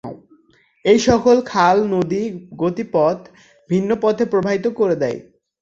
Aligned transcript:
এইসকল 0.85 1.37
খাল 1.51 1.77
নদীর 1.93 2.31
গতিপথ 2.61 3.17
ভিন্ন 3.69 3.89
পথে 4.03 4.23
প্রবাহিত 4.31 4.65
করে 4.79 4.95
দেয়। 4.95 5.19